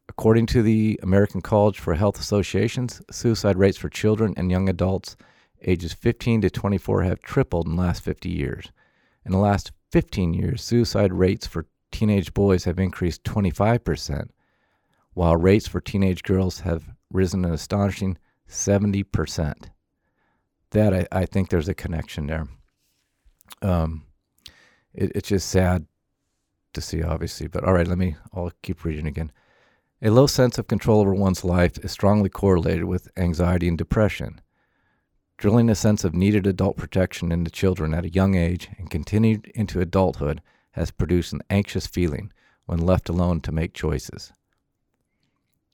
According 0.09 0.47
to 0.47 0.63
the 0.63 0.99
American 1.05 1.41
College 1.41 1.79
for 1.79 1.95
Health 1.95 2.19
Associations, 2.19 3.01
suicide 3.13 3.59
rates 3.59 3.79
for 3.79 3.89
children 3.89 4.35
and 4.37 4.51
young 4.51 4.69
adults 4.69 5.17
ages 5.63 5.93
15 5.93 6.41
to 6.41 6.51
24 6.51 7.05
have 7.05 7.23
tripled 7.23 7.69
in 7.69 7.77
the 7.77 7.83
last 7.83 8.03
50 8.03 8.29
years. 8.29 8.73
In 9.25 9.31
the 9.31 9.39
last 9.39 9.71
15 9.93 10.35
years, 10.35 10.65
suicide 10.65 11.13
rates 11.13 11.47
for 11.47 11.67
teenage 11.93 12.35
boys 12.35 12.65
have 12.65 12.81
increased 12.81 13.23
25%, 13.23 14.31
while 15.13 15.37
rates 15.37 15.69
for 15.69 15.81
teenage 15.81 16.25
girls 16.25 16.59
have 16.61 16.94
risen 17.11 17.45
an 17.45 17.53
astonishing 17.53 18.19
70%. 18.49 19.71
That 20.71 20.93
I, 20.93 21.07
I 21.13 21.27
think 21.27 21.49
there's 21.49 21.69
a 21.69 21.75
connection 21.75 22.27
there. 22.27 22.49
Um, 23.63 24.05
it, 24.93 25.13
it's 25.15 25.29
just 25.29 25.49
sad 25.49 25.87
to 26.73 26.81
see, 26.81 27.03
obviously. 27.03 27.47
But 27.47 27.65
all 27.65 27.73
right, 27.73 27.87
let 27.87 27.99
me, 27.99 28.17
I'll 28.33 28.53
keep 28.63 28.85
reading 28.85 29.07
again. 29.07 29.33
A 30.03 30.11
low 30.11 30.27
sense 30.27 30.59
of 30.59 30.69
control 30.69 31.01
over 31.01 31.15
one's 31.15 31.45
life 31.45 31.79
is 31.79 31.93
strongly 31.93 32.29
correlated 32.29 32.85
with 32.85 33.09
anxiety 33.17 33.69
and 33.69 33.79
depression. 33.79 34.41
Drilling 35.39 35.71
a 35.71 35.75
sense 35.75 36.05
of 36.05 36.15
needed 36.15 36.47
adult 36.47 36.77
protection 36.77 37.33
into 37.33 37.51
children 37.51 37.95
at 37.95 38.05
a 38.05 38.11
young 38.11 38.35
age 38.35 38.69
and 38.77 38.91
continued 38.91 39.51
into 39.55 39.81
adulthood 39.81 40.43
has 40.73 40.91
produced 40.91 41.33
an 41.33 41.43
anxious 41.49 41.87
feeling 41.87 42.33
when 42.67 42.79
left 42.79 43.09
alone 43.09 43.41
to 43.41 43.53
make 43.53 43.75
choices. 43.75 44.33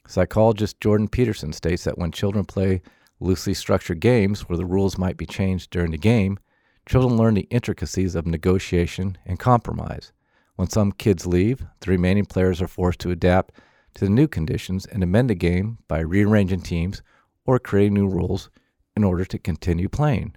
Psychologist 0.07 0.81
Jordan 0.81 1.09
Peterson 1.09 1.53
states 1.53 1.85
that 1.85 1.99
when 1.99 2.13
children 2.13 2.45
play 2.45 2.83
loosely 3.21 3.55
structured 3.55 4.01
games 4.01 4.49
where 4.49 4.57
the 4.57 4.65
rules 4.65 4.99
might 4.99 5.17
be 5.17 5.27
changed 5.27 5.71
during 5.71 5.91
the 5.91 5.99
game, 5.99 6.39
children 6.87 7.17
learn 7.17 7.35
the 7.35 7.47
intricacies 7.51 8.15
of 8.15 8.27
negotiation 8.27 9.19
and 9.27 9.39
compromise. 9.39 10.13
When 10.57 10.69
some 10.69 10.93
kids 10.93 11.27
leave, 11.27 11.65
the 11.81 11.91
remaining 11.91 12.27
players 12.27 12.61
are 12.61 12.69
forced 12.69 12.99
to 13.01 13.11
adapt 13.11 13.55
to 13.95 14.05
the 14.05 14.11
new 14.11 14.29
conditions 14.29 14.87
and 14.87 15.03
amend 15.03 15.31
the 15.31 15.35
game 15.35 15.79
by 15.89 16.01
rearranging 16.01 16.63
teams 16.63 17.03
or 17.47 17.59
creating 17.59 17.95
new 17.95 18.09
rules 18.09 18.51
in 18.97 19.05
order 19.05 19.25
to 19.25 19.39
continue 19.39 19.89
playing. 19.89 20.35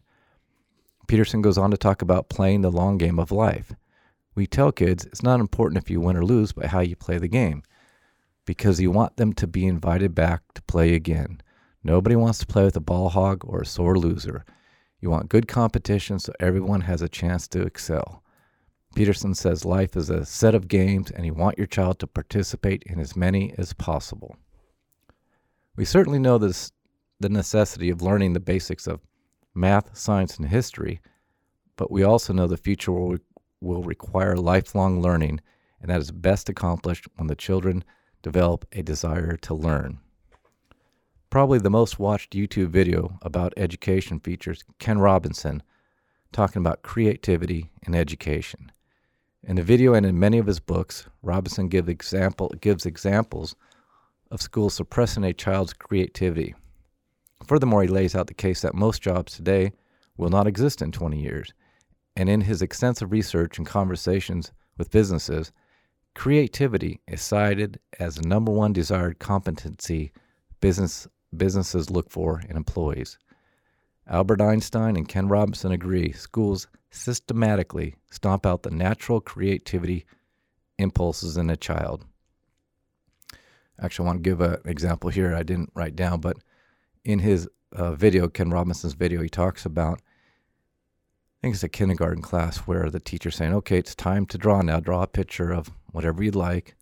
Peterson 1.07 1.41
goes 1.41 1.57
on 1.57 1.71
to 1.71 1.77
talk 1.77 2.01
about 2.01 2.29
playing 2.29 2.61
the 2.61 2.71
long 2.71 2.97
game 2.97 3.19
of 3.19 3.31
life. 3.31 3.73
We 4.35 4.47
tell 4.47 4.71
kids 4.71 5.05
it's 5.05 5.23
not 5.23 5.39
important 5.39 5.83
if 5.83 5.89
you 5.89 5.99
win 5.99 6.17
or 6.17 6.25
lose, 6.25 6.53
but 6.53 6.67
how 6.67 6.79
you 6.79 6.95
play 6.95 7.17
the 7.17 7.27
game, 7.27 7.63
because 8.45 8.79
you 8.79 8.91
want 8.91 9.17
them 9.17 9.33
to 9.33 9.47
be 9.47 9.65
invited 9.65 10.13
back 10.13 10.41
to 10.53 10.61
play 10.63 10.93
again. 10.93 11.41
Nobody 11.83 12.15
wants 12.15 12.39
to 12.39 12.45
play 12.45 12.63
with 12.63 12.75
a 12.75 12.81
ball 12.81 13.09
hog 13.09 13.43
or 13.45 13.61
a 13.61 13.65
sore 13.65 13.97
loser. 13.97 14.45
You 14.99 15.09
want 15.09 15.29
good 15.29 15.47
competition 15.47 16.19
so 16.19 16.33
everyone 16.39 16.81
has 16.81 17.01
a 17.01 17.09
chance 17.09 17.47
to 17.49 17.61
excel. 17.61 18.23
Peterson 18.95 19.33
says 19.33 19.65
life 19.65 19.97
is 19.97 20.09
a 20.09 20.25
set 20.25 20.53
of 20.53 20.67
games 20.67 21.11
and 21.11 21.25
you 21.25 21.33
want 21.33 21.57
your 21.57 21.67
child 21.67 21.99
to 21.99 22.07
participate 22.07 22.83
in 22.85 22.99
as 22.99 23.15
many 23.15 23.53
as 23.57 23.73
possible. 23.73 24.37
We 25.75 25.85
certainly 25.85 26.19
know 26.19 26.37
this, 26.37 26.71
the 27.19 27.29
necessity 27.29 27.89
of 27.89 28.01
learning 28.01 28.33
the 28.33 28.39
basics 28.39 28.85
of 28.85 29.01
math, 29.55 29.97
science, 29.97 30.37
and 30.37 30.47
history, 30.47 31.01
but 31.75 31.91
we 31.91 32.03
also 32.03 32.33
know 32.33 32.47
the 32.47 32.57
future 32.57 32.91
will, 32.91 33.17
will 33.59 33.83
require 33.83 34.35
lifelong 34.35 35.01
learning, 35.01 35.41
and 35.81 35.89
that 35.89 35.99
is 35.99 36.11
best 36.11 36.47
accomplished 36.47 37.07
when 37.15 37.27
the 37.27 37.35
children 37.35 37.83
develop 38.23 38.65
a 38.71 38.81
desire 38.81 39.37
to 39.37 39.53
learn. 39.53 39.99
Probably 41.29 41.59
the 41.59 41.69
most 41.69 41.99
watched 41.99 42.33
YouTube 42.33 42.69
video 42.69 43.19
about 43.21 43.53
education 43.57 44.19
features 44.19 44.63
Ken 44.79 44.97
Robinson 44.97 45.61
talking 46.31 46.61
about 46.61 46.81
creativity 46.81 47.71
and 47.85 47.95
education. 47.95 48.71
In 49.43 49.57
the 49.57 49.63
video 49.63 49.93
and 49.93 50.05
in 50.05 50.17
many 50.19 50.37
of 50.37 50.47
his 50.47 50.59
books, 50.59 51.07
Robinson 51.21 51.67
give 51.67 51.89
example, 51.89 52.51
gives 52.61 52.85
examples 52.85 53.55
of 54.31 54.41
schools 54.41 54.73
suppressing 54.73 55.23
a 55.23 55.33
child's 55.33 55.73
creativity. 55.73 56.55
Furthermore, 57.45 57.83
he 57.83 57.89
lays 57.89 58.15
out 58.15 58.27
the 58.27 58.33
case 58.33 58.61
that 58.61 58.73
most 58.73 59.01
jobs 59.01 59.33
today 59.33 59.73
will 60.17 60.29
not 60.29 60.47
exist 60.47 60.81
in 60.81 60.91
20 60.91 61.19
years. 61.19 61.53
And 62.15 62.29
in 62.29 62.41
his 62.41 62.61
extensive 62.61 63.11
research 63.11 63.57
and 63.57 63.67
conversations 63.67 64.51
with 64.77 64.91
businesses, 64.91 65.51
creativity 66.15 67.01
is 67.07 67.21
cited 67.21 67.79
as 67.99 68.15
the 68.15 68.27
number 68.27 68.51
one 68.51 68.73
desired 68.73 69.19
competency 69.19 70.11
business, 70.61 71.07
businesses 71.35 71.89
look 71.89 72.09
for 72.09 72.41
in 72.49 72.55
employees. 72.55 73.17
Albert 74.07 74.41
Einstein 74.41 74.95
and 74.95 75.07
Ken 75.07 75.27
Robinson 75.27 75.71
agree 75.71 76.11
schools 76.11 76.67
systematically 76.91 77.95
stomp 78.11 78.45
out 78.45 78.63
the 78.63 78.71
natural 78.71 79.21
creativity 79.21 80.05
impulses 80.77 81.37
in 81.37 81.49
a 81.49 81.57
child. 81.57 82.05
Actually, 83.81 84.05
I 84.05 84.07
want 84.07 84.23
to 84.23 84.29
give 84.29 84.41
an 84.41 84.57
example 84.65 85.09
here 85.09 85.33
I 85.33 85.43
didn't 85.43 85.71
write 85.73 85.95
down, 85.95 86.19
but 86.19 86.37
in 87.03 87.19
his 87.19 87.47
uh, 87.71 87.93
video, 87.93 88.27
Ken 88.27 88.49
Robinson's 88.49 88.93
video, 88.93 89.21
he 89.21 89.29
talks 89.29 89.65
about 89.65 89.99
I 91.43 91.47
think 91.47 91.55
it's 91.55 91.63
a 91.63 91.69
kindergarten 91.69 92.21
class 92.21 92.59
where 92.59 92.89
the 92.89 93.01
teacher's 93.01 93.35
saying, 93.35 93.53
okay, 93.53 93.77
it's 93.77 93.95
time 93.95 94.25
to 94.27 94.37
draw 94.37 94.61
now. 94.61 94.79
Draw 94.79 95.03
a 95.03 95.07
picture 95.07 95.51
of 95.51 95.71
whatever 95.93 96.21
you'd 96.21 96.35
like. 96.35 96.75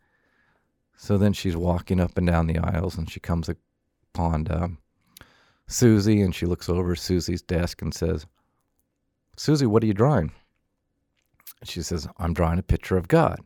So 0.97 1.17
then 1.17 1.33
she's 1.33 1.55
walking 1.55 1.99
up 1.99 2.17
and 2.17 2.25
down 2.25 2.47
the 2.47 2.57
aisles 2.57 2.97
and 2.97 3.09
she 3.09 3.19
comes 3.19 3.49
upon 4.13 4.47
um, 4.49 4.77
Susie 5.67 6.21
and 6.21 6.33
she 6.33 6.45
looks 6.45 6.69
over 6.69 6.95
Susie's 6.95 7.41
desk 7.41 7.81
and 7.81 7.93
says, 7.93 8.25
Susie, 9.37 9.65
what 9.65 9.83
are 9.83 9.87
you 9.87 9.93
drawing? 9.93 10.31
And 11.59 11.69
she 11.69 11.81
says, 11.81 12.07
I'm 12.17 12.33
drawing 12.33 12.59
a 12.59 12.63
picture 12.63 12.97
of 12.97 13.07
God. 13.07 13.39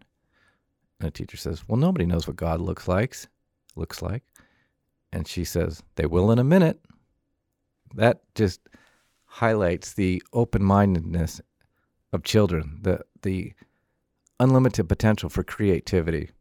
And 1.00 1.08
the 1.08 1.12
teacher 1.12 1.38
says, 1.38 1.68
Well, 1.68 1.78
nobody 1.78 2.06
knows 2.06 2.28
what 2.28 2.38
God 2.38 2.62
looks 2.62 2.88
like. 2.88 3.16
Looks 3.76 4.02
like. 4.02 4.24
And 5.12 5.28
she 5.28 5.44
says, 5.44 5.84
They 5.96 6.06
will 6.06 6.32
in 6.32 6.40
a 6.40 6.44
minute. 6.44 6.80
That 7.94 8.22
just 8.34 8.62
highlights 9.26 9.94
the 9.94 10.24
open 10.34 10.64
mindedness 10.64 11.42
of 12.14 12.24
children, 12.24 12.80
the, 12.82 13.02
the 13.22 13.54
unlimited 14.40 14.90
potential 14.90 15.30
for 15.30 15.44
creativity 15.44 16.32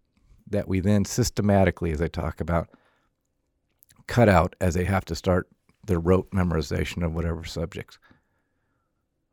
that 0.49 0.69
we 0.69 0.81
then 0.81 1.05
systematically, 1.05 1.91
as 1.91 2.03
I 2.03 2.09
talk 2.09 2.41
about, 2.41 2.69
cut 4.07 4.29
out 4.29 4.55
as 4.61 4.75
they 4.75 4.85
have 4.85 5.05
to 5.07 5.15
start 5.15 5.49
their 5.87 5.99
rote 5.99 6.31
memorization 6.31 7.05
of 7.05 7.15
whatever 7.15 7.45
subjects. 7.45 7.99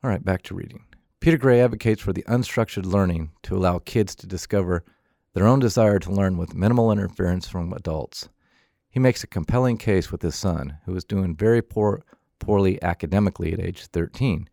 All 0.03 0.09
right, 0.09 0.23
back 0.23 0.41
to 0.43 0.55
reading. 0.55 0.85
Peter 1.19 1.37
Gray 1.37 1.61
advocates 1.61 2.01
for 2.01 2.13
the 2.13 2.23
unstructured 2.23 2.85
learning 2.85 3.31
to 3.43 3.55
allow 3.55 3.79
kids 3.79 4.15
to 4.15 4.27
discover 4.27 4.83
their 5.33 5.47
own 5.47 5.59
desire 5.59 5.99
to 5.99 6.11
learn 6.11 6.37
with 6.37 6.55
minimal 6.55 6.91
interference 6.91 7.47
from 7.47 7.71
adults. 7.73 8.27
He 8.89 8.99
makes 8.99 9.23
a 9.23 9.27
compelling 9.27 9.77
case 9.77 10.11
with 10.11 10.21
his 10.21 10.35
son, 10.35 10.77
who 10.85 10.93
was 10.93 11.05
doing 11.05 11.35
very 11.35 11.61
poor, 11.61 12.03
poorly 12.39 12.81
academically 12.83 13.53
at 13.53 13.59
age 13.59 13.85
13. 13.85 14.49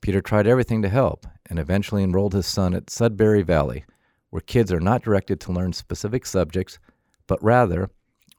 Peter 0.00 0.20
tried 0.20 0.46
everything 0.46 0.82
to 0.82 0.88
help 0.88 1.26
and 1.48 1.58
eventually 1.58 2.02
enrolled 2.02 2.34
his 2.34 2.46
son 2.46 2.74
at 2.74 2.90
Sudbury 2.90 3.42
Valley, 3.42 3.84
where 4.30 4.40
kids 4.40 4.72
are 4.72 4.80
not 4.80 5.02
directed 5.02 5.40
to 5.40 5.52
learn 5.52 5.72
specific 5.72 6.26
subjects, 6.26 6.78
but 7.26 7.42
rather 7.42 7.90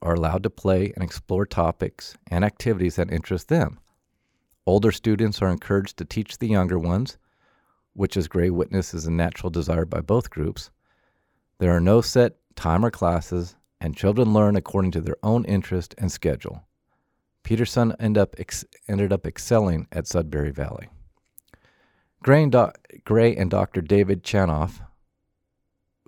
are 0.02 0.14
allowed 0.14 0.44
to 0.44 0.50
play 0.50 0.94
and 0.96 1.04
explore 1.04 1.46
topics 1.46 2.16
and 2.28 2.46
activities 2.46 2.96
that 2.96 3.12
interest 3.12 3.50
them. 3.50 3.80
Older 4.66 4.92
students 4.92 5.42
are 5.42 5.50
encouraged 5.50 5.98
to 5.98 6.06
teach 6.06 6.38
the 6.38 6.48
younger 6.48 6.78
ones, 6.78 7.18
which, 7.94 8.16
as 8.16 8.28
Gray 8.28 8.50
witnesses, 8.50 9.02
is 9.02 9.08
a 9.08 9.12
natural 9.12 9.50
desire 9.50 9.86
by 9.86 10.02
both 10.02 10.30
groups. 10.30 10.70
There 11.58 11.76
are 11.76 11.82
no 11.82 12.02
set 12.02 12.36
time 12.56 12.86
or 12.86 12.92
classes, 12.92 13.56
and 13.82 13.96
children 13.96 14.34
learn 14.34 14.56
according 14.56 14.92
to 14.92 15.02
their 15.02 15.18
own 15.24 15.46
interest 15.46 15.96
and 15.98 16.12
schedule. 16.12 16.64
Peterson 17.44 17.94
end 18.00 18.18
up 18.18 18.36
ex- 18.38 18.66
ended 18.88 19.12
up 19.12 19.26
excelling 19.26 19.88
at 19.92 20.06
Sudbury 20.06 20.52
Valley. 20.52 20.90
Gray 22.22 22.44
and, 22.44 22.52
Do- 22.52 22.72
Gray 23.06 23.36
and 23.36 23.50
Dr. 23.50 23.82
David 23.82 24.24
Chanoff, 24.24 24.82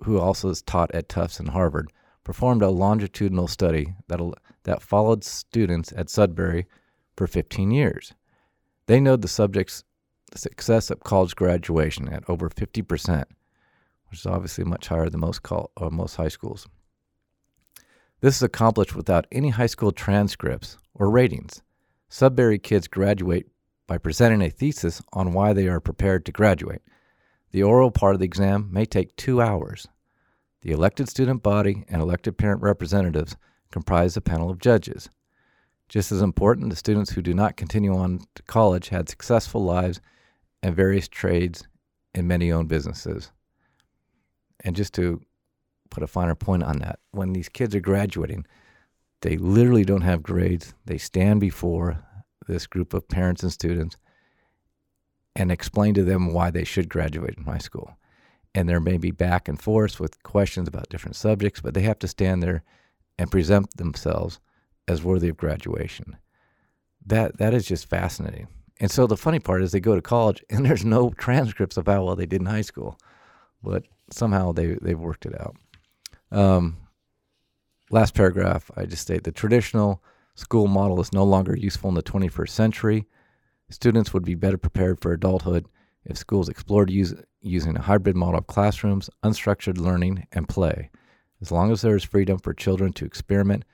who 0.04 0.18
also 0.18 0.50
is 0.50 0.62
taught 0.62 0.90
at 0.94 1.08
Tufts 1.08 1.40
and 1.40 1.50
Harvard, 1.50 1.90
performed 2.24 2.62
a 2.62 2.68
longitudinal 2.68 3.48
study 3.48 3.94
that, 4.08 4.20
that 4.64 4.82
followed 4.82 5.24
students 5.24 5.92
at 5.96 6.10
Sudbury 6.10 6.66
for 7.16 7.26
15 7.26 7.70
years. 7.70 8.14
They 8.86 9.00
know 9.00 9.16
the 9.16 9.28
subject's 9.28 9.84
success 10.34 10.90
at 10.90 11.00
college 11.00 11.34
graduation 11.34 12.08
at 12.08 12.28
over 12.28 12.48
50%, 12.48 13.24
which 14.10 14.20
is 14.20 14.26
obviously 14.26 14.64
much 14.64 14.88
higher 14.88 15.08
than 15.08 15.20
most, 15.20 15.42
call, 15.42 15.70
uh, 15.76 15.90
most 15.90 16.16
high 16.16 16.28
schools. 16.28 16.66
This 18.20 18.36
is 18.36 18.42
accomplished 18.42 18.94
without 18.94 19.26
any 19.32 19.48
high 19.48 19.66
school 19.66 19.92
transcripts 19.92 20.78
or 20.94 21.10
ratings. 21.10 21.62
Sudbury 22.08 22.58
kids 22.58 22.86
graduate 22.86 23.46
by 23.92 23.98
presenting 23.98 24.40
a 24.40 24.48
thesis 24.48 25.02
on 25.12 25.34
why 25.34 25.52
they 25.52 25.68
are 25.68 25.78
prepared 25.78 26.24
to 26.24 26.32
graduate. 26.32 26.80
The 27.50 27.62
oral 27.62 27.90
part 27.90 28.14
of 28.14 28.20
the 28.20 28.24
exam 28.24 28.70
may 28.72 28.86
take 28.86 29.14
two 29.16 29.42
hours. 29.42 29.86
The 30.62 30.70
elected 30.70 31.10
student 31.10 31.42
body 31.42 31.84
and 31.88 32.00
elected 32.00 32.38
parent 32.38 32.62
representatives 32.62 33.36
comprise 33.70 34.16
a 34.16 34.22
panel 34.22 34.48
of 34.48 34.60
judges. 34.60 35.10
Just 35.90 36.10
as 36.10 36.22
important, 36.22 36.70
the 36.70 36.76
students 36.76 37.10
who 37.10 37.20
do 37.20 37.34
not 37.34 37.58
continue 37.58 37.94
on 37.94 38.20
to 38.34 38.42
college 38.44 38.88
had 38.88 39.10
successful 39.10 39.62
lives 39.62 40.00
and 40.62 40.74
various 40.74 41.06
trades 41.06 41.68
and 42.14 42.26
many 42.26 42.50
own 42.50 42.68
businesses. 42.68 43.30
And 44.64 44.74
just 44.74 44.94
to 44.94 45.20
put 45.90 46.02
a 46.02 46.06
finer 46.06 46.34
point 46.34 46.62
on 46.62 46.78
that. 46.78 46.98
When 47.10 47.34
these 47.34 47.50
kids 47.50 47.74
are 47.74 47.80
graduating, 47.80 48.46
they 49.20 49.36
literally 49.36 49.84
don't 49.84 50.00
have 50.00 50.22
grades. 50.22 50.72
They 50.86 50.96
stand 50.96 51.40
before 51.40 52.02
this 52.46 52.66
group 52.66 52.94
of 52.94 53.08
parents 53.08 53.42
and 53.42 53.52
students 53.52 53.96
and 55.34 55.50
explain 55.50 55.94
to 55.94 56.04
them 56.04 56.32
why 56.32 56.50
they 56.50 56.64
should 56.64 56.88
graduate 56.88 57.34
in 57.36 57.44
high 57.44 57.58
school. 57.58 57.96
And 58.54 58.68
there 58.68 58.80
may 58.80 58.98
be 58.98 59.10
back 59.10 59.48
and 59.48 59.60
forth 59.60 59.98
with 59.98 60.22
questions 60.22 60.68
about 60.68 60.90
different 60.90 61.16
subjects, 61.16 61.60
but 61.60 61.72
they 61.74 61.82
have 61.82 61.98
to 62.00 62.08
stand 62.08 62.42
there 62.42 62.62
and 63.18 63.30
present 63.30 63.76
themselves 63.76 64.40
as 64.86 65.02
worthy 65.02 65.28
of 65.28 65.36
graduation. 65.36 66.16
That 67.06 67.38
that 67.38 67.54
is 67.54 67.66
just 67.66 67.88
fascinating. 67.88 68.48
And 68.78 68.90
so 68.90 69.06
the 69.06 69.16
funny 69.16 69.38
part 69.38 69.62
is 69.62 69.72
they 69.72 69.80
go 69.80 69.94
to 69.94 70.02
college 70.02 70.44
and 70.50 70.66
there's 70.66 70.84
no 70.84 71.10
transcripts 71.10 71.76
of 71.76 71.86
how 71.86 72.04
well 72.04 72.16
they 72.16 72.26
did 72.26 72.42
in 72.42 72.46
high 72.46 72.62
school, 72.62 72.98
but 73.62 73.84
somehow 74.10 74.52
they 74.52 74.76
they've 74.82 74.98
worked 74.98 75.24
it 75.24 75.40
out. 75.40 75.56
Um, 76.30 76.76
last 77.90 78.14
paragraph, 78.14 78.70
I 78.76 78.84
just 78.84 79.02
state 79.02 79.24
the 79.24 79.32
traditional 79.32 80.02
school 80.34 80.66
model 80.66 81.00
is 81.00 81.12
no 81.12 81.24
longer 81.24 81.56
useful 81.56 81.88
in 81.88 81.94
the 81.94 82.02
21st 82.02 82.48
century. 82.48 83.06
Students 83.70 84.12
would 84.12 84.24
be 84.24 84.34
better 84.34 84.58
prepared 84.58 85.00
for 85.00 85.12
adulthood 85.12 85.66
if 86.04 86.16
schools 86.16 86.48
explored 86.48 86.90
use, 86.90 87.14
using 87.40 87.76
a 87.76 87.82
hybrid 87.82 88.16
model 88.16 88.38
of 88.38 88.46
classrooms, 88.46 89.08
unstructured 89.24 89.78
learning, 89.78 90.26
and 90.32 90.48
play, 90.48 90.90
as 91.40 91.52
long 91.52 91.70
as 91.70 91.82
there 91.82 91.96
is 91.96 92.04
freedom 92.04 92.38
for 92.38 92.52
children 92.52 92.92
to 92.94 93.04
experiment 93.04 93.64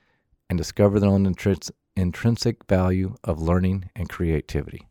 and 0.48 0.58
discover 0.58 1.00
their 1.00 1.10
own 1.10 1.26
intrins- 1.26 1.70
intrinsic 1.96 2.64
value 2.68 3.14
of 3.24 3.40
learning 3.40 3.90
and 3.96 4.08
creativity. 4.08 4.88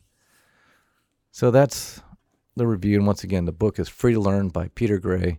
So 1.30 1.50
that's 1.50 2.02
the 2.56 2.66
review. 2.66 2.96
And 2.98 3.06
once 3.06 3.24
again, 3.24 3.44
the 3.44 3.52
book 3.52 3.78
is 3.78 3.88
Free 3.88 4.14
to 4.14 4.20
Learn 4.20 4.48
by 4.48 4.68
Peter 4.68 4.98
Gray. 4.98 5.38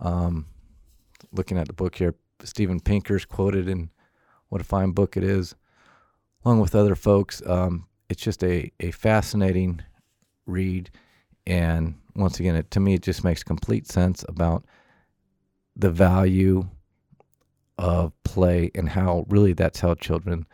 Um, 0.00 0.46
looking 1.32 1.58
at 1.58 1.66
the 1.66 1.72
book 1.72 1.96
here, 1.96 2.14
Steven 2.42 2.80
Pinker's 2.80 3.24
quoted 3.24 3.68
in 3.68 3.90
what 4.48 4.60
a 4.60 4.64
fine 4.64 4.92
book 4.92 5.16
it 5.16 5.24
is, 5.24 5.54
along 6.44 6.60
with 6.60 6.74
other 6.74 6.94
folks. 6.94 7.42
Um, 7.46 7.86
it's 8.08 8.22
just 8.22 8.42
a, 8.44 8.70
a 8.80 8.90
fascinating 8.90 9.82
read. 10.46 10.90
And 11.46 11.94
once 12.14 12.40
again, 12.40 12.56
it, 12.56 12.70
to 12.72 12.80
me, 12.80 12.94
it 12.94 13.02
just 13.02 13.24
makes 13.24 13.42
complete 13.42 13.86
sense 13.86 14.24
about 14.28 14.64
the 15.76 15.90
value 15.90 16.68
of 17.78 18.12
play 18.22 18.70
and 18.74 18.88
how 18.88 19.26
really 19.28 19.52
that's 19.52 19.80
how 19.80 19.94
children 19.94 20.46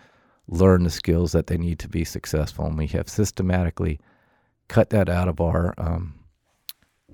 learn 0.48 0.84
the 0.84 0.90
skills 0.90 1.32
that 1.32 1.46
they 1.46 1.58
need 1.58 1.78
to 1.78 1.88
be 1.88 2.04
successful. 2.04 2.66
And 2.66 2.78
we 2.78 2.86
have 2.88 3.08
systematically 3.08 4.00
cut 4.68 4.90
that 4.90 5.08
out 5.08 5.28
of 5.28 5.40
our 5.40 5.74
um, 5.78 6.14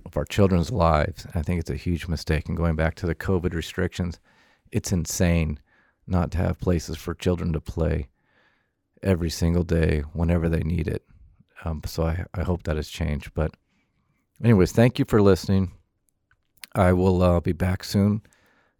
of 0.04 0.16
our 0.16 0.24
children's 0.24 0.70
lives. 0.70 1.26
I 1.34 1.42
think 1.42 1.58
it's 1.60 1.70
a 1.70 1.76
huge 1.76 2.06
mistake. 2.06 2.48
And 2.48 2.56
going 2.56 2.76
back 2.76 2.94
to 2.96 3.06
the 3.06 3.14
COVID 3.14 3.52
restrictions, 3.52 4.20
it's 4.70 4.92
insane 4.92 5.58
not 6.06 6.30
to 6.32 6.38
have 6.38 6.60
places 6.60 6.96
for 6.96 7.14
children 7.14 7.52
to 7.52 7.60
play 7.60 8.08
every 9.02 9.30
single 9.30 9.62
day 9.62 10.00
whenever 10.12 10.48
they 10.48 10.62
need 10.62 10.88
it. 10.88 11.02
Um, 11.64 11.82
so 11.84 12.04
I, 12.04 12.24
I 12.34 12.42
hope 12.42 12.62
that 12.64 12.76
has 12.76 12.88
changed. 12.88 13.32
But, 13.34 13.52
anyways, 14.42 14.72
thank 14.72 14.98
you 14.98 15.04
for 15.04 15.20
listening. 15.22 15.72
I 16.74 16.92
will 16.92 17.22
uh, 17.22 17.40
be 17.40 17.52
back 17.52 17.84
soon. 17.84 18.22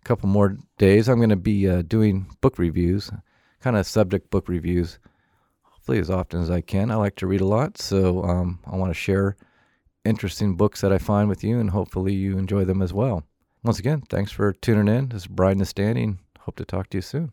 A 0.03 0.05
couple 0.05 0.29
more 0.29 0.57
days. 0.79 1.09
I'm 1.09 1.19
going 1.19 1.31
to 1.31 1.37
be 1.37 1.69
uh, 1.69 1.83
doing 1.83 2.27
book 2.41 2.59
reviews, 2.59 3.11
kind 3.61 3.77
of 3.77 3.87
subject 3.87 4.31
book 4.31 4.49
reviews, 4.49 4.99
hopefully 5.63 5.99
as 5.99 6.11
often 6.11 6.41
as 6.41 6.51
I 6.51 6.61
can. 6.61 6.91
I 6.91 6.97
like 6.97 7.17
to 7.17 7.27
read 7.27 7.41
a 7.41 7.47
lot, 7.47 7.79
so 7.79 8.23
um, 8.23 8.61
I 8.67 8.77
want 8.77 8.91
to 8.91 8.95
share 8.95 9.37
interesting 10.05 10.57
books 10.57 10.81
that 10.83 10.93
I 10.93 10.99
find 10.99 11.29
with 11.29 11.43
you, 11.43 11.59
and 11.59 11.71
hopefully 11.71 12.15
you 12.15 12.39
enjoy 12.39 12.65
them 12.65 12.83
as 12.83 12.93
well. 12.93 13.25
Once 13.65 13.79
again, 13.79 14.03
thanks 14.03 14.31
for 14.31 14.53
tuning 14.53 14.95
in. 14.95 15.09
This 15.09 15.23
is 15.23 15.27
Brian 15.27 15.59
Nestande. 15.59 16.19
Hope 16.47 16.55
to 16.57 16.65
talk 16.65 16.89
to 16.91 16.99
you 16.99 17.03
soon. 17.03 17.33